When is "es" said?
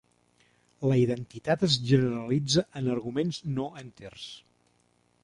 1.67-1.75